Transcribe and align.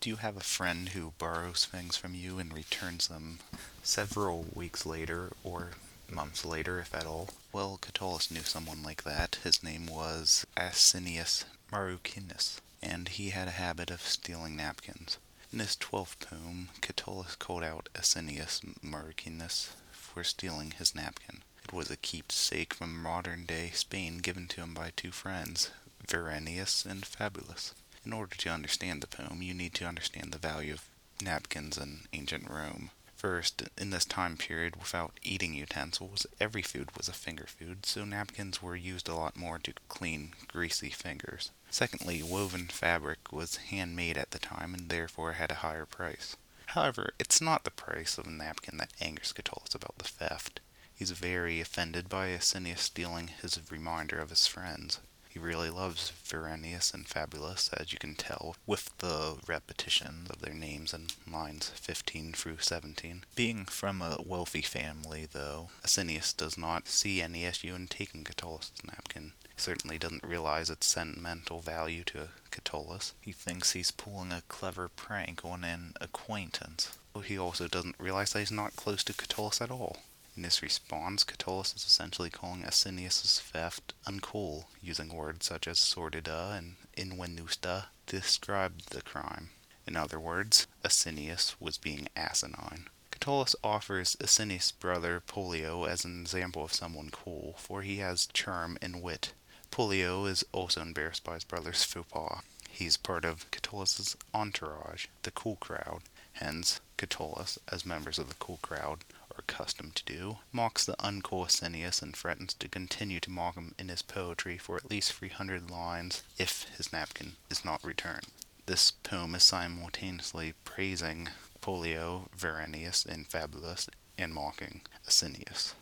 Do 0.00 0.10
you 0.10 0.16
have 0.16 0.36
a 0.36 0.40
friend 0.40 0.90
who 0.90 1.14
borrows 1.18 1.64
things 1.64 1.96
from 1.96 2.14
you 2.14 2.38
and 2.38 2.52
returns 2.52 3.08
them 3.08 3.40
several 3.82 4.46
weeks 4.54 4.86
later, 4.86 5.32
or 5.42 5.72
months 6.08 6.44
later, 6.44 6.78
if 6.78 6.94
at 6.94 7.04
all? 7.04 7.30
Well, 7.52 7.78
Catullus 7.80 8.30
knew 8.30 8.42
someone 8.42 8.82
like 8.84 9.02
that. 9.02 9.38
His 9.42 9.62
name 9.62 9.86
was 9.86 10.46
Asinius 10.56 11.44
Marrucinus, 11.72 12.60
and 12.80 13.08
he 13.08 13.30
had 13.30 13.48
a 13.48 13.52
habit 13.52 13.90
of 13.90 14.02
stealing 14.02 14.54
napkins. 14.56 15.18
In 15.52 15.58
his 15.58 15.74
twelfth 15.74 16.20
poem, 16.20 16.68
Catullus 16.80 17.34
called 17.34 17.64
out 17.64 17.88
Asinius 17.94 18.60
Marrucinus 18.80 19.70
for 19.90 20.22
stealing 20.22 20.70
his 20.70 20.94
napkin. 20.94 21.42
It 21.64 21.72
was 21.72 21.90
a 21.90 21.96
keepsake 21.96 22.72
from 22.72 23.02
modern 23.02 23.46
day 23.46 23.72
Spain 23.74 24.18
given 24.18 24.46
to 24.48 24.60
him 24.60 24.74
by 24.74 24.92
two 24.94 25.10
friends, 25.10 25.70
Veranius 26.06 26.84
and 26.84 27.04
Fabullus. 27.04 27.74
In 28.04 28.12
order 28.12 28.36
to 28.36 28.50
understand 28.50 29.02
the 29.02 29.06
poem, 29.06 29.42
you 29.42 29.54
need 29.54 29.74
to 29.74 29.86
understand 29.86 30.32
the 30.32 30.38
value 30.38 30.72
of 30.72 30.88
napkins 31.20 31.76
in 31.76 32.06
ancient 32.12 32.48
Rome. 32.48 32.90
First, 33.16 33.64
in 33.76 33.90
this 33.90 34.04
time 34.04 34.36
period, 34.36 34.76
without 34.76 35.18
eating 35.24 35.52
utensils, 35.52 36.24
every 36.38 36.62
food 36.62 36.96
was 36.96 37.08
a 37.08 37.12
finger 37.12 37.46
food, 37.48 37.84
so 37.84 38.04
napkins 38.04 38.62
were 38.62 38.76
used 38.76 39.08
a 39.08 39.14
lot 39.16 39.36
more 39.36 39.58
to 39.58 39.74
clean 39.88 40.34
greasy 40.46 40.90
fingers. 40.90 41.50
Secondly, 41.68 42.22
woven 42.22 42.68
fabric 42.68 43.32
was 43.32 43.56
handmade 43.56 44.16
at 44.16 44.30
the 44.30 44.38
time 44.38 44.72
and 44.72 44.88
therefore 44.88 45.32
had 45.32 45.50
a 45.50 45.56
higher 45.66 45.84
price. 45.84 46.36
However, 46.66 47.12
it's 47.18 47.40
not 47.40 47.64
the 47.64 47.72
price 47.72 48.18
of 48.18 48.28
a 48.28 48.30
napkin 48.30 48.78
that 48.78 48.92
angers 49.00 49.32
Catullus 49.32 49.74
about 49.74 49.98
the 49.98 50.04
theft. 50.04 50.60
He's 50.94 51.10
very 51.10 51.60
offended 51.60 52.08
by 52.08 52.28
Asinius 52.28 52.82
stealing 52.82 53.28
his 53.28 53.58
reminder 53.70 54.18
of 54.18 54.30
his 54.30 54.46
friends. 54.46 55.00
Really 55.40 55.70
loves 55.70 56.10
Veranius 56.24 56.92
and 56.92 57.06
Fabullus, 57.06 57.70
as 57.72 57.92
you 57.92 57.98
can 57.98 58.14
tell, 58.14 58.56
with 58.66 58.90
the 58.98 59.38
repetition 59.46 60.26
of 60.28 60.40
their 60.40 60.52
names 60.52 60.92
in 60.92 61.06
lines 61.30 61.70
15 61.70 62.32
through 62.34 62.58
17. 62.58 63.24
Being 63.34 63.64
from 63.64 64.02
a 64.02 64.18
wealthy 64.24 64.60
family, 64.60 65.26
though, 65.32 65.70
Asinius 65.82 66.36
does 66.36 66.58
not 66.58 66.86
see 66.88 67.22
any 67.22 67.44
issue 67.44 67.74
in 67.74 67.86
taking 67.88 68.24
Catullus' 68.24 68.72
napkin. 68.84 69.32
He 69.54 69.60
certainly 69.60 69.96
doesn't 69.96 70.22
realize 70.22 70.68
its 70.68 70.86
sentimental 70.86 71.60
value 71.60 72.04
to 72.04 72.28
Catullus. 72.50 73.14
He 73.20 73.32
thinks 73.32 73.72
he's 73.72 73.90
pulling 73.90 74.32
a 74.32 74.42
clever 74.48 74.88
prank 74.88 75.44
on 75.44 75.64
an 75.64 75.94
acquaintance. 76.00 76.98
He 77.24 77.38
also 77.38 77.68
doesn't 77.68 77.96
realize 77.98 78.32
that 78.32 78.40
he's 78.40 78.52
not 78.52 78.76
close 78.76 79.02
to 79.04 79.14
Catullus 79.14 79.60
at 79.60 79.70
all. 79.70 79.98
In 80.38 80.42
this 80.42 80.62
response, 80.62 81.24
Catullus 81.24 81.74
is 81.74 81.84
essentially 81.84 82.30
calling 82.30 82.62
Asinius' 82.62 83.40
theft 83.40 83.92
uncool, 84.06 84.66
using 84.80 85.08
words 85.08 85.46
such 85.46 85.66
as 85.66 85.80
sordida 85.80 86.56
and 86.56 86.76
invenusta 86.96 87.86
to 88.06 88.20
describe 88.20 88.82
the 88.90 89.02
crime. 89.02 89.50
In 89.84 89.96
other 89.96 90.20
words, 90.20 90.68
Asinius 90.84 91.56
was 91.58 91.76
being 91.76 92.06
asinine. 92.14 92.86
Catullus 93.10 93.56
offers 93.64 94.14
Asinius' 94.20 94.70
brother 94.70 95.18
Pollio 95.18 95.86
as 95.86 96.04
an 96.04 96.20
example 96.20 96.62
of 96.62 96.72
someone 96.72 97.10
cool, 97.10 97.56
for 97.58 97.82
he 97.82 97.96
has 97.96 98.28
charm 98.32 98.78
and 98.80 99.02
wit. 99.02 99.32
Pollio 99.72 100.24
is 100.24 100.44
also 100.52 100.80
embarrassed 100.80 101.24
by 101.24 101.34
his 101.34 101.42
brother's 101.42 101.82
faux 101.82 102.08
pas. 102.12 102.42
He's 102.70 102.96
part 102.96 103.24
of 103.24 103.50
Catullus's 103.50 104.16
entourage, 104.32 105.06
the 105.24 105.32
cool 105.32 105.56
crowd. 105.56 106.02
Hence, 106.34 106.80
Catullus, 106.96 107.58
as 107.66 107.84
members 107.84 108.20
of 108.20 108.28
the 108.28 108.36
cool 108.36 108.60
crowd, 108.62 109.00
accustomed 109.48 109.94
to 109.96 110.04
do, 110.04 110.38
mocks 110.52 110.84
the 110.84 110.94
uncool 110.96 111.46
Asinius 111.46 112.02
and 112.02 112.14
threatens 112.14 112.52
to 112.54 112.68
continue 112.68 113.18
to 113.20 113.30
mock 113.30 113.54
him 113.54 113.74
in 113.78 113.88
his 113.88 114.02
poetry 114.02 114.58
for 114.58 114.76
at 114.76 114.90
least 114.90 115.14
300 115.14 115.70
lines 115.70 116.22
if 116.36 116.64
his 116.76 116.92
napkin 116.92 117.36
is 117.50 117.64
not 117.64 117.82
returned. 117.82 118.26
This 118.66 118.90
poem 118.90 119.34
is 119.34 119.42
simultaneously 119.44 120.52
praising 120.64 121.30
Pollio, 121.62 122.28
Veranius, 122.36 123.06
and 123.06 123.26
Fabullus, 123.28 123.88
and 124.18 124.34
mocking 124.34 124.82
Asinius. 125.06 125.72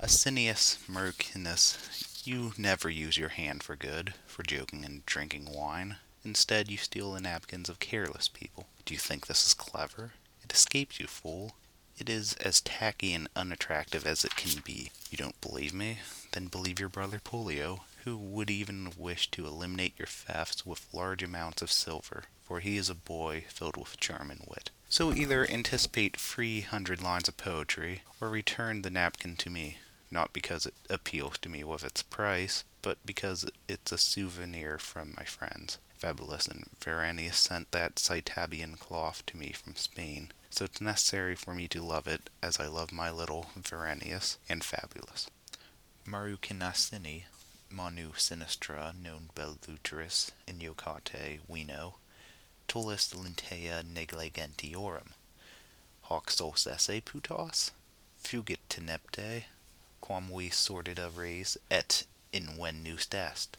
Asinius 0.00 0.78
Marrucinus, 0.88 2.26
you 2.26 2.52
never 2.56 2.88
use 2.88 3.16
your 3.16 3.30
hand 3.30 3.62
for 3.62 3.74
good, 3.74 4.14
for 4.26 4.44
joking 4.44 4.84
and 4.84 5.04
drinking 5.06 5.52
wine. 5.52 5.96
Instead, 6.24 6.70
you 6.70 6.76
steal 6.76 7.12
the 7.12 7.20
napkins 7.20 7.68
of 7.68 7.80
careless 7.80 8.28
people. 8.28 8.66
Do 8.84 8.94
you 8.94 9.00
think 9.00 9.26
this 9.26 9.46
is 9.46 9.54
clever? 9.54 10.12
It 10.44 10.52
escapes 10.52 11.00
you, 11.00 11.06
fool. 11.06 11.54
It 11.98 12.08
is 12.10 12.34
as 12.34 12.60
tacky 12.60 13.14
and 13.14 13.28
unattractive 13.34 14.06
as 14.06 14.24
it 14.24 14.36
can 14.36 14.60
be. 14.64 14.90
You 15.10 15.16
don't 15.16 15.40
believe 15.40 15.72
me? 15.72 15.98
Then 16.32 16.48
believe 16.48 16.78
your 16.78 16.90
brother 16.90 17.18
Pollio, 17.18 17.80
who 18.04 18.16
would 18.16 18.50
even 18.50 18.92
wish 18.96 19.30
to 19.30 19.46
eliminate 19.46 19.94
your 19.98 20.06
thefts 20.06 20.66
with 20.66 20.86
large 20.92 21.22
amounts 21.22 21.62
of 21.62 21.72
silver, 21.72 22.24
for 22.44 22.60
he 22.60 22.76
is 22.76 22.90
a 22.90 22.94
boy 22.94 23.44
filled 23.48 23.76
with 23.76 23.98
charm 23.98 24.30
and 24.30 24.44
wit. 24.46 24.70
So 24.88 25.12
either 25.12 25.50
anticipate 25.50 26.16
three 26.16 26.60
hundred 26.60 27.02
lines 27.02 27.28
of 27.28 27.36
poetry, 27.36 28.02
or 28.20 28.28
return 28.28 28.82
the 28.82 28.90
napkin 28.90 29.36
to 29.36 29.50
me, 29.50 29.78
not 30.10 30.32
because 30.32 30.66
it 30.66 30.74
appeals 30.88 31.38
to 31.38 31.48
me 31.48 31.64
with 31.64 31.84
its 31.84 32.02
price, 32.02 32.64
but 32.82 32.98
because 33.04 33.44
it's 33.68 33.92
a 33.92 33.98
souvenir 33.98 34.78
from 34.78 35.14
my 35.16 35.24
friends. 35.24 35.78
Fabullus 36.00 36.46
and 36.46 36.66
Veranius 36.82 37.38
sent 37.38 37.72
that 37.72 37.96
Citabian 37.96 38.78
cloth 38.78 39.24
to 39.26 39.36
me 39.36 39.52
from 39.52 39.74
Spain 39.76 40.32
so 40.56 40.64
it's 40.64 40.80
necessary 40.80 41.34
for 41.34 41.54
me 41.54 41.68
to 41.68 41.82
love 41.82 42.06
it 42.06 42.30
as 42.42 42.58
I 42.58 42.66
love 42.66 42.90
my 42.90 43.10
little 43.10 43.50
Veranius 43.56 44.38
and 44.48 44.62
Fabullus. 44.62 45.26
Marucinasini, 46.06 47.24
Manu 47.70 48.12
sinistra 48.12 48.94
non 48.98 49.28
belluteris 49.34 50.30
iniocate 50.48 51.40
vino, 51.46 51.96
tollis 52.68 53.12
lintea 53.14 53.82
negligentiorum. 53.82 55.08
Hoc 56.04 56.30
putas? 56.30 57.72
Fugit 58.24 58.58
tenepte, 58.70 59.44
quam 60.06 60.28
vi 60.28 60.48
sordida 60.48 61.10
res 61.12 61.56
et 61.68 62.04
invenus 62.32 63.12
est. 63.12 63.56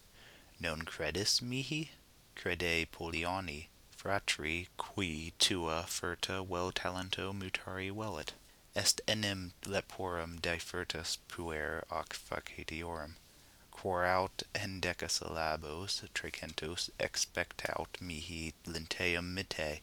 Non 0.62 0.84
credis 0.84 1.42
mihi? 1.42 1.92
Crede 2.36 2.90
Polliani, 2.90 3.68
fratri 3.94 4.70
qui 4.78 5.34
tua 5.40 5.84
furta 5.86 6.42
vel 6.48 6.72
talento 6.72 7.34
mutari 7.34 7.94
velit. 7.94 8.32
Est 8.74 9.02
enim 9.10 9.52
leporum 9.66 10.40
differtus 10.40 11.18
puer 11.28 11.84
ac 11.92 12.14
facetiorum. 12.14 13.16
Quoraut 13.74 14.44
hendecasyllabos 14.56 16.08
tricentos 16.16 16.90
expectaut 16.98 18.00
mihi 18.00 18.54
linteum 18.66 19.34
mitte, 19.34 19.82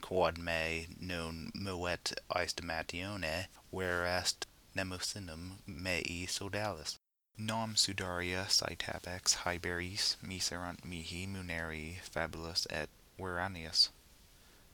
quod 0.00 0.38
me 0.38 0.86
non 1.00 1.50
movet 1.56 2.12
aestimatione, 2.30 3.48
est 3.72 4.46
nemusinum 4.76 5.58
mei 5.66 6.26
sodalis. 6.28 6.96
Nam 7.36 7.74
sudaria 7.74 8.46
Cytapex 8.46 9.38
Hiberis 9.42 10.16
miserant 10.22 10.84
mihi 10.84 11.26
muneri 11.26 12.00
fabulus 12.02 12.66
et 12.70 12.88
veranius. 13.18 13.90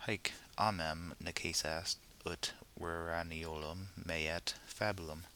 Haec 0.06 0.32
amem 0.58 1.14
necessas 1.22 1.96
ut 2.26 2.52
veraniolum 2.78 3.86
meet 4.06 4.54
fabulum. 4.66 5.24